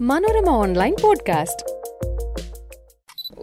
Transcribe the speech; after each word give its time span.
Manorama 0.00 0.48
online 0.48 0.96
podcast. 1.02 1.62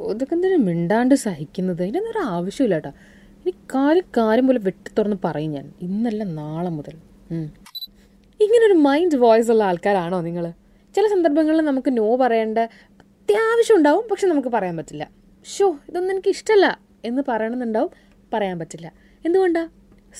ഇതൊക്കെ 0.10 0.34
എന്തിനാ 0.34 0.56
മിണ്ടാണ്ട് 0.56 1.16
സഹിക്കുന്നത്? 1.16 1.84
ഇതിനൊന്നും 1.84 2.12
ഒരു 2.12 2.18
ആവശ്യമില്ല 2.18 2.76
കേട്ടോ. 2.76 2.90
ഇനി 3.38 3.50
കാര്യം 3.50 4.04
കാര്യം 4.18 4.48
പോലെ 4.48 4.60
വെട്ടി 4.60 4.92
തുറന്ന് 4.98 5.18
പറയും 5.24 5.52
ഞാൻ. 5.52 5.74
ഇന്നല്ല 5.82 6.24
നാളെ 6.24 6.70
മുതൽ. 6.70 6.92
ഇങ്ങനെ 7.32 8.44
ഇങ്ങനൊരു 8.44 8.74
മൈൻഡ് 8.74 9.16
വോയിസ് 9.16 9.52
ഉള്ള 9.52 9.64
ആൾക്കാരാണോ 9.64 10.22
നിങ്ങൾ 10.22 10.54
ചില 10.96 11.08
സന്ദർഭങ്ങളിൽ 11.08 11.62
നമുക്ക് 11.62 11.98
നോ 11.98 12.16
പറയേണ്ട 12.16 12.58
അത്യാവശ്യം 13.00 13.78
ഉണ്ടാവും 13.78 14.08
പക്ഷെ 14.12 14.28
നമുക്ക് 14.28 14.48
പറയാൻ 14.48 14.78
പറ്റില്ല. 14.78 15.10
ഷോ 15.58 15.76
ഇതൊന്നും 15.90 16.14
എനിക്ക് 16.14 16.30
ഇഷ്ടമല്ല 16.30 16.80
എന്ന് 17.06 17.22
പറയണമെന്നുണ്ടാവും 17.28 17.90
പറയാൻ 18.34 18.60
പറ്റില്ല. 18.60 18.94
എന്തുകൊണ്ടാണ് 19.26 19.70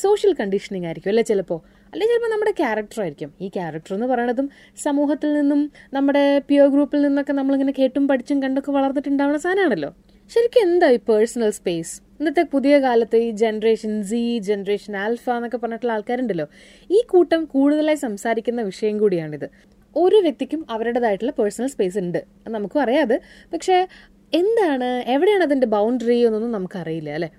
സോഷ്യൽ 0.02 0.36
കണ്ടീഷനിങ് 0.40 0.86
ആയിരിക്കും 0.86 1.10
അല്ലേ 1.10 1.24
ചിലപ്പോൾ 1.24 1.83
അല്ലെങ്കിൽ 1.94 2.14
ചിലപ്പോൾ 2.14 2.32
നമ്മുടെ 2.34 2.52
ക്യാരക്ടർ 2.52 3.02
ആയിരിക്കും. 3.02 3.34
ഈ 3.42 3.48
ക്യാരക്ടർ 3.48 3.94
എന്ന് 3.94 4.08
പറയുന്നതും 4.08 4.50
സമൂഹത്തിൽ 4.84 5.34
നിന്നും 5.34 5.72
നമ്മുടെ 5.94 6.42
പിയർ 6.48 6.68
ഗ്രൂപ്പിൽ 6.68 7.02
നിന്നൊക്കെ 7.02 7.34
നമ്മളിങ്ങനെ 7.34 7.74
കേട്ടും 7.80 8.08
പഠിച്ചും 8.08 8.44
കണ്ടൊക്കെ 8.44 8.72
വളർന്നിട്ടുണ്ടാവുന്ന 8.72 9.38
സാധനമാണല്ലോ. 9.38 9.90
ശരിക്കും 10.32 10.62
എന്താ 10.62 10.90
ഈ 10.90 10.98
പേഴ്സണൽ 10.98 11.50
സ്പേസ് 11.50 12.02
ഇന്നത്തെ 12.20 12.44
പുതിയ 12.44 12.80
കാലത്ത് 12.80 13.18
ഈ 13.18 13.32
ജനറേഷൻ 13.32 14.04
സി 14.04 14.40
ജനറേഷൻ 14.40 14.98
ആൽഫ 14.98 15.30
എന്നൊക്കെ 15.30 15.58
പറഞ്ഞിട്ടുള്ള 15.58 15.94
ആൾക്കാരുണ്ടല്ലോ. 15.94 16.48
ഈ 16.92 17.04
കൂട്ടം 17.10 17.46
കൂടുതലായി 17.46 17.96
സംസാരിക്കുന്ന 17.96 18.62
വിഷയം 18.62 18.98
കൂടിയാണിത്. 18.98 19.48
ഓരോ 19.96 20.20
വ്യക്തിക്കും 20.22 20.66
അവരുടേതായിട്ടുള്ള 20.70 21.32
പേഴ്സണൽ 21.32 21.68
സ്പേസ് 21.68 21.98
ഉണ്ട്. 21.98 22.26
നമുക്കും 22.48 22.82
അറിയാതെ 22.82 23.22
പക്ഷേ 23.54 23.88
എന്താണ്? 24.34 25.04
എവിടെയാണ് 25.08 25.44
അതിന്റെ 25.44 25.68
ബൗണ്ടറി 25.68 26.20
എന്നൊന്നും 26.26 26.52
നമുക്കറിയില്ല 26.52 27.10
അല്ലെ? 27.10 27.30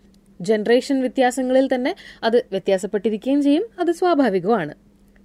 ജനറേഷൻ 0.41 1.01
വ്യത്യാസങ്ങളിൽ 1.01 1.75
തന്നെ 1.75 1.95
അത് 2.23 2.37
വ്യത്യാസപ്പെട്ടിരിക്കുകയും 2.37 3.43
ചെയ്യും. 3.43 3.67
അത് 3.79 3.93
സ്വാഭാവികമാണ് 3.93 4.75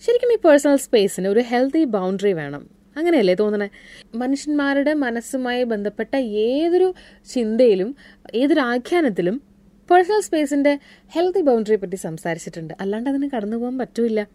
ശരിക്കും 0.05 0.33
ഈ 0.33 0.35
പേഴ്സണൽ 0.35 0.75
സ്പേസിന് 0.75 1.27
ഒരു 1.27 1.39
ഹെൽത്തി 1.39 1.83
ബൗണ്ടറി 1.83 2.33
വേണം. 2.33 2.69
അങ്ങനെയല്ലേ 2.97 3.33
തോന്നണേ? 3.33 3.69
മനുഷ്യന്മാരുടെ 4.15 4.93
മനസ്സുമായി 4.93 5.63
ബന്ധപ്പെട്ട 5.63 6.15
ഏതൊരു 6.15 6.93
ചിന്തയിലും 7.33 7.95
ഏതൊരു 8.35 8.59
ആഖ്യാനത്തിലും 8.59 9.41
പേഴ്സണൽ 9.91 10.21
സ്പേസിന്റെ 10.21 10.79
ഹെൽത്തി 11.09 11.41
ബൗണ്ടറിയെ 11.41 11.77
പറ്റി 11.77 11.95
സംസാരിച്ചിട്ടുണ്ട്. 11.95 12.73
അല്ലാണ്ട് 12.81 13.09
അതിന് 13.09 13.29
കടന്നു 13.35 13.57
പോകാൻ 13.57 13.77
പറ്റൂല 13.77 14.25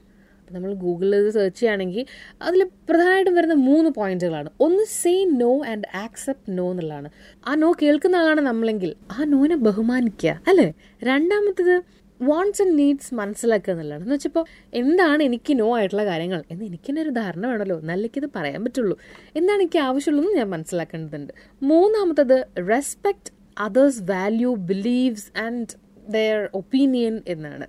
നമ്മൾ 0.53 0.75
ഗൂഗിളിൽ 0.75 1.31
സെർച്ച് 1.31 1.61
ചെയ്യുകയാണെങ്കിൽ 1.61 2.07
അതിൽ 2.43 2.65
പ്രധാനമായിട്ടും 2.65 3.35
വരുന്ന 3.35 3.55
മൂന്ന് 3.55 3.91
പോയിന്റുകളാണ്. 3.91 4.51
ഒന്ന് 4.61 4.85
say 5.03 5.25
no 5.25 5.65
and 5.65 5.97
accept 5.97 6.59
no 6.59 6.71
എന്നുള്ളതാണ്. 6.71 7.11
ആ 7.47 7.55
നോ 7.55 7.73
കേൾക്കുന്ന 7.83 8.17
ആളാണ് 8.17 8.41
നമ്മളെങ്കിൽ 8.41 8.95
ആ 9.19 9.25
നോനെ 9.25 9.57
ബഹുമാനിക്കുക 9.57 10.41
അല്ലേ? 10.47 10.73
രണ്ടാമത്തത് 11.05 11.83
വാണ്ട്സ് 12.23 12.63
ആൻഡ് 12.63 12.79
നീഡ്സ് 12.79 13.15
മനസ്സിലാക്കുക 13.15 13.73
എന്നുള്ളതാണ്. 13.73 14.03
എന്ന് 14.03 14.15
വെച്ചപ്പോൾ 14.15 14.45
എന്താണ് 14.75 15.23
എനിക്ക് 15.23 15.59
നോ 15.59 15.77
ആയിട്ടുള്ള 15.77 16.05
കാര്യങ്ങൾ? 16.05 16.45
എന്ന് 16.51 16.65
എനിക്ക് 16.65 16.91
തന്നെ 16.91 17.03
ഒരു 17.03 17.11
ധാരണ 17.11 17.47
വേണമല്ലോ. 17.47 17.81
നല്ലത് 17.81 18.29
പറയാൻ 18.37 18.65
പറ്റുള്ളൂ. 18.65 18.99
എന്താണ് 19.37 19.61
എനിക്ക് 19.61 19.79
ആവശ്യമുള്ളതെന്ന് 19.79 20.37
ഞാൻ 20.37 20.51
മനസ്സിലാക്കേണ്ടതുണ്ട്. 20.51 21.33
മൂന്നാമത്തത് 21.63 22.47
respect 22.71 23.33
others 23.59 24.03
value 24.03 24.55
believes 24.55 25.39
and 25.39 25.85
their 26.09 26.49
opinion 26.55 27.23
എന്നാണ്. 27.29 27.67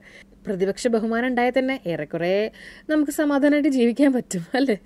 പ്രതിപക്ഷ 0.48 0.88
ബഹുമാനം 0.96 1.28
ഉണ്ടായാൽ 1.28 1.54
തന്നെ 1.60 1.76
ഏറെക്കുറെ 1.88 2.52
നമുക്ക് 2.90 3.12
സമാധാനമായിട്ട് 3.12 3.70
ജീവിക്കാൻ 3.78 4.14
പറ്റും 4.14 4.44
അല്ലേ? 4.60 4.78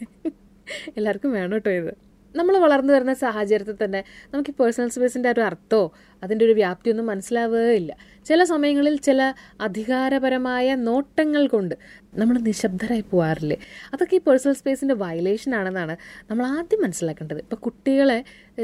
എല്ലാവർക്കും 0.98 1.32
വേണം 1.38 1.52
കേട്ടോ 1.54 1.72
ഇത്. 1.82 1.92
നമ്മൾ 2.36 2.56
വളർന്നു 2.58 2.92
വരുന്ന 2.94 3.14
സാഹചര്യത്തിൽ 3.14 3.78
തന്നെ 3.84 4.00
നമുക്ക് 4.34 4.52
ഈ 4.54 4.56
പേഴ്സണൽ 4.60 4.90
സ്പേസിന്റെ 4.96 5.30
ഒരു 5.30 5.42
അർത്ഥമോ 5.42 5.86
അതിന്റെ 6.24 6.44
ഒരു 6.46 6.54
വ്യാപ്തിയൊന്നും 6.60 7.06
മനസ്സിലാവുകയില്ല. 7.06 7.92
ചില 8.28 8.44
സമയങ്ങളിൽ 8.44 8.96
ചില 9.08 9.22
അധികാരപരമായ 9.62 10.76
നോട്ടങ്ങൾ 10.76 11.48
കൊണ്ട് 11.48 11.76
നമ്മൾ 12.14 12.38
നിശബ്ദരായി 12.40 13.06
പോകാറില്ലേ 13.12 13.58
അതൊക്കെ 13.94 14.16
ഈ 14.16 14.22
പേഴ്സണൽ 14.28 14.54
സ്പേസിന്റെ 14.54 14.96
വയലേഷൻ 14.96 15.56
ആണെന്നാണ് 15.56 15.96
നമ്മൾ 16.30 16.46
ആദ്യം 16.58 16.82
മനസ്സിലാക്കേണ്ടത്. 16.86 17.40
ഇപ്പോൾ 17.40 17.56
കുട്ടികളെ 17.56 18.20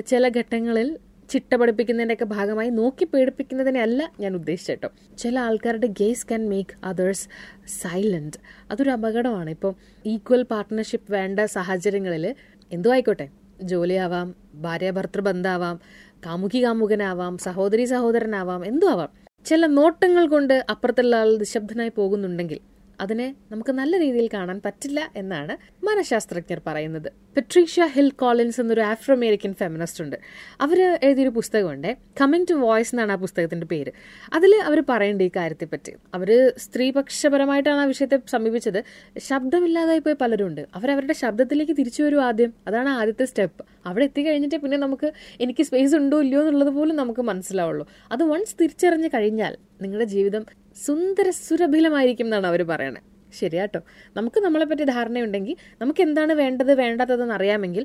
ചില 0.07 0.27
ഘട്ടങ്ങളിൽ 0.29 0.89
ചിട്ട 1.29 1.55
പഠിപ്പിക്കുന്നതിന്റെയൊക്കെ 1.55 2.25
ഭാഗമായി 2.25 2.69
നോക്കി 2.69 3.05
പേടിപ്പിക്കുന്നതിനെ 3.05 3.81
അല്ല 3.81 4.11
ഞാൻ 4.19 4.35
ഉദ്ദേശിച്ചേട്ടോ 4.35 4.89
ചില 5.17 5.39
ആൾക്കാരുടെ 5.39 5.87
gaze 5.99 6.27
can 6.27 6.43
make 6.49 6.75
others 6.83 7.25
silent 7.81 8.39
അതൊരു 8.71 8.89
അപകടമാണ്. 8.89 9.49
ഇപ്പോൾ 9.49 9.73
ഈക്വൽ 10.05 10.43
പാർട്ട്ണർഷിപ്പ് 10.43 11.13
വേണ്ട 11.13 11.39
സാഹചര്യങ്ങളിൽ 11.57 12.25
എന്തോ 12.71 12.91
ആയിക്കോട്ടെ. 12.91 13.27
ജോലിയാവാം 13.61 14.35
ഭാര്യ 14.61 14.91
ഭർത്തൃ 14.91 15.21
ബന്ധാവാം 15.21 15.75
കാമുകി 16.25 16.59
കാമുകനാവാം 16.63 17.37
സഹോദരി 17.37 17.85
സഹോദരനാവാം 17.85 18.65
എന്തോ 18.65 18.87
ആവാം 18.87 19.11
ചില 19.45 19.65
നോട്ടങ്ങൾ 19.79 20.23
കൊണ്ട് 20.27 20.53
അപ്പുറത്തുള്ള 20.69 21.15
ആൾ 21.15 21.29
നിശബ്ദനായി 21.37 21.89
പോകുന്നുണ്ടെങ്കിൽ 21.89 22.59
അതിനെ 23.01 23.35
നമുക്ക് 23.51 23.71
നല്ല 23.71 23.99
രീതിയിൽ 23.99 24.29
കാണാൻ 24.33 24.61
പറ്റില്ല 24.65 25.11
എന്നാണ് 25.15 25.85
മനഃശാസ്ത്രജ്ഞർ 25.85 26.61
പറയുന്നത്. 26.67 27.11
പെട്രീഷ്യ 27.35 27.85
ഹിൽ 27.85 28.09
കോളിൻസ് 28.09 28.61
എന്നൊരു 28.61 28.81
ആഫ്രോ 28.81 29.15
അമേരിക്കൻ 29.15 29.53
ഫെമിനിസ്റ്റ് 29.53 30.03
ഉണ്ട്. 30.03 30.15
അവർ 30.61 30.97
എഴുതിയൊരു 31.03 31.29
പുസ്തകമുണ്ട്. 31.29 31.97
കമ്മിങ് 32.21 32.45
ടു 32.49 32.53
വോയിസ് 32.53 32.95
എന്നാണ് 32.95 33.11
ആ 33.11 33.15
പുസ്തകത്തിന്റെ 33.15 33.67
പേര്. 33.67 33.91
അതിൽ 34.33 34.55
അവർ 34.55 34.83
പറയേണ്ട 34.89 35.21
ഈ 35.21 35.29
കാര്യത്തെപ്പറ്റി. 35.35 35.93
അവർ 36.13 36.53
സ്ത്രീപക്ഷപരമായിട്ടാണ് 36.57 37.79
ആ 37.79 37.83
വിഷയത്തെ 37.83 38.19
സമീപിച്ചത്. 38.27 38.83
ശബ്ദമില്ലാതായി 39.19 39.99
പോയി 39.99 40.15
പലരും 40.21 40.47
ഉണ്ട് 40.47 40.67
അവരവരുടെ 40.75 41.13
ശബ്ദത്തിലേക്ക് 41.13 41.71
തിരിച്ചു 41.71 42.03
വരും 42.03 42.23
ആദ്യം. 42.23 42.53
അതാണ് 42.67 42.89
ആദ്യത്തെ 42.89 43.25
സ്റ്റെപ്പ്. 43.25 43.65
അവിടെ 43.85 44.03
എത്തിക്കഴിഞ്ഞിട്ട് 44.03 44.55
പിന്നെ 44.55 44.77
നമുക്ക് 44.77 45.11
എനിക്ക് 45.41 45.63
സ്പേസ് 45.63 45.95
ഉണ്ടോ 45.95 46.21
ഇല്ലയോ 46.21 46.41
എന്നുള്ളത് 46.41 46.69
പോലും 46.69 46.95
നമുക്ക് 46.95 47.21
മനസ്സിലാവുള്ളൂ. 47.21 47.87
അത് 48.11 48.23
വൺസ് 48.23 48.55
തിരിച്ചറിഞ്ഞു 48.61 49.07
കഴിഞ്ഞാൽ 49.07 49.57
നിങ്ങളുടെ 49.81 50.05
ജീവിതം 50.05 50.45
സുന്ദര 50.75 51.29
സുരഭിലമായിരിക്കും 51.37 52.25
എന്നാണ് 52.25 52.47
അവർ 52.51 52.61
പറയണത് 52.71 53.03
ശരിയാട്ടോ 53.33 53.79
നമുക്ക് 54.15 54.39
നമ്മളെ 54.39 54.65
പറ്റി 54.65 54.83
ധാരണയുണ്ടെങ്കിൽ 54.83 55.55
നമുക്ക് 55.81 56.01
എന്താണ് 56.01 56.33
വേണ്ടത് 56.41 56.71
വേണ്ടാത്തതെന്ന് 56.81 57.33
അറിയാമെങ്കിൽ 57.33 57.83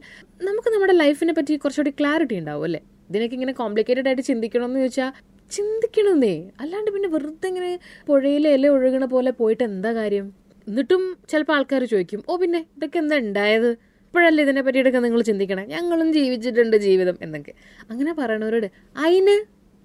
നമുക്ക് 0.49 0.69
നമ്മുടെ 0.75 0.93
ലൈഫിനെ 0.93 1.33
പറ്റി 1.33 1.55
കുറച്ചുകൂടി 1.57 1.93
ക്ലാരിറ്റി 2.01 2.37
ഉണ്ടാവും 2.39 2.65
അല്ലേ? 2.65 2.81
ഇതിനൊക്കെ 3.11 3.35
ഇങ്ങനെ 3.35 3.53
കോംപ്ലിക്കേറ്റഡ് 3.53 4.09
ആയിട്ട് 4.09 4.23
ചിന്തിക്കണമെന്ന് 4.23 4.81
ചോദിച്ചാൽ 4.81 5.11
ചിന്തിക്കണമെന്നേ 5.51 6.35
അല്ലാണ്ട് 6.61 6.91
പിന്നെ 6.91 7.09
വെറുതെ 7.09 7.49
ഇങ്ങനെ 7.49 7.71
പുഴയിലെ 8.09 8.51
ഇല 8.57 8.67
ഒഴുകണ 8.69 9.05
പോലെ 9.05 9.31
പോയിട്ട് 9.31 9.63
എന്താ 9.65 9.93
കാര്യം? 9.93 10.27
എന്നിട്ടും 10.67 11.03
ചിലപ്പോൾ 11.31 11.53
ആൾക്കാർ 11.53 11.85
ചോദിക്കും 11.85 12.21
ഓ 12.29 12.37
പിന്നെ 12.37 12.61
ഇതൊക്കെ 12.77 12.99
എന്താ 12.99 13.17
ഉണ്ടായത്? 13.19 13.71
ഇപ്പോഴല്ലേ 14.07 14.43
ഇതിനെ 14.43 14.63
പറ്റിയിട്ടൊക്കെ 14.67 14.99
നിങ്ങൾ 14.99 15.21
ചിന്തിക്കണം? 15.23 15.65
ഞങ്ങളും 15.69 16.13
ജീവിച്ചിട്ടുണ്ട് 16.13 16.77
ജീവിതം 16.77 17.17
എന്നൊക്കെ. 17.23 17.53
അങ്ങനെ 17.91 18.13
പറയണവരോട് 18.13 18.69
അയിന്? 18.97 19.37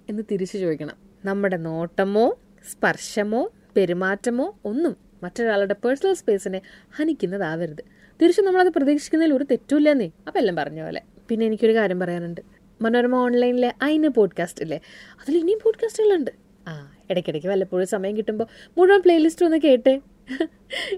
എന്ന് 0.08 0.22
തിരിച്ചു 0.30 0.58
ചോദിക്കണം. 0.58 0.96
നമ്മുടെ 1.24 1.56
നോട്ടമോ? 1.68 2.26
സ്പർശമോ 2.72 3.50
പെരുമാറ്റമോ 3.76 4.58
ഒന്നും 4.64 4.96
മറ്റൊരാളുടെ 5.22 5.74
പേഴ്സണൽ 5.84 6.14
സ്പേസിനെ 6.14 6.60
ഹനിക്കുന്നതാവരുത്. 6.98 7.84
തീർച്ചയായും 8.22 8.46
നമ്മളത് 8.46 8.68
പ്രതീക്ഷിക്കുന്നതിൽ 8.68 9.34
ഒരു 9.34 9.44
തെറ്റുമില്ലെന്നേ 9.44 10.10
അപ്പം 10.26 10.38
എല്ലാം 10.38 10.56
പറഞ്ഞ 10.56 10.82
പോലെ. 10.82 11.02
പിന്നെ 11.28 11.46
എനിക്കൊരു 11.46 11.74
കാര്യം 11.74 12.00
പറയാനുണ്ട്. 12.00 12.40
മനോരമ 12.82 13.14
ഓൺലൈനിലെ 13.14 13.74
അയിന് 13.82 14.08
പോഡ്കാസ്റ്റ് 14.08 14.62
ഇല്ലേ? 14.62 14.80
അതിൽ 15.20 15.36
ഇനിയും 15.36 15.58
പോഡ്കാസ്റ്റുകളുണ്ട് 15.64 16.30
ആ 16.68 16.92
ഇടയ്ക്കിടയ്ക്ക് 17.10 17.48
വല്ലപ്പോഴും 17.48 17.88
സമയം 17.88 18.16
കിട്ടുമ്പോൾ 18.16 18.46
മുഴുവൻ 18.78 19.00
പ്ലേലിസ്റ്റ് 19.00 19.44
ഒന്ന് 19.44 19.56
കേട്ടേ. 19.56 20.00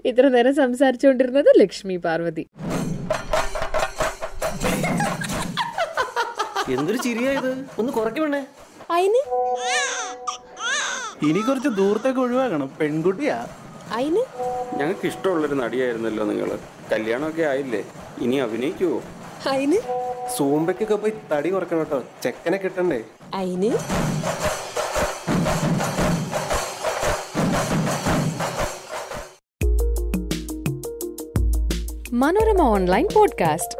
ഇത്ര 0.05 0.27
നേരം 0.27 0.55
സംസാരിച്ചുകൊണ്ടിരുന്നത് 0.55 1.59
ലക്ഷ്മി 1.59 1.97
പാർവതി. 1.97 2.47
എന്തൊരു 6.73 6.97
ചിരിയായത് 6.97 7.65
ഒന്ന് 7.77 7.93
കുറയ്ക്കണേ 7.93 8.47
അയിന്? 8.91 9.21
ഇനി 11.23 11.39
കുറച്ച് 11.39 11.69
ദൂരത്തേക്ക് 11.69 12.19
ഒഴിവാക്കണം. 12.19 12.71
പെൺകുട്ടിയാ. 12.81 13.47
അയിന്? 13.93 14.23
ഞങ്ങൾക്ക് 14.77 15.07
ഇഷ്ടമുള്ളൊരു 15.07 15.55
നടിയായിരുന്നല്ലോ 15.55 16.25
നിങ്ങൾ 16.25 16.59
കല്യാണമൊക്കെ 16.91 17.41
ആയില്ലേ? 17.41 17.83
ഇനി 18.21 18.35
അഭിനയിക്കുവോ? 18.35 19.01
അയിന്? 19.49 19.79
സൂമ്പയ്ക്കൊക്കെ 20.37 20.95
പോയി 20.95 21.13
തടി 21.31 21.49
കുറക്കണം 21.49 21.79
കേട്ടോ. 21.79 22.03
ചെക്കനെ 22.23 22.57
കിട്ടണ്ടേ? 22.57 23.03
അയിന്? 23.33 23.71
Manorama 32.13 32.61
online 32.61 33.07
podcast. 33.15 33.78